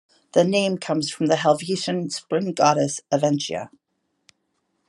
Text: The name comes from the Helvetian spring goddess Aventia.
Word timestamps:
The 0.31 0.43
name 0.43 0.79
comes 0.79 1.11
from 1.11 1.27
the 1.27 1.35
Helvetian 1.35 2.09
spring 2.11 2.53
goddess 2.53 3.01
Aventia. 3.11 3.69